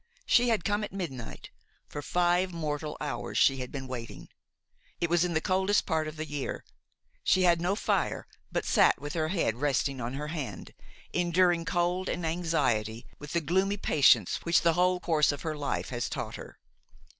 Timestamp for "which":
14.37-14.61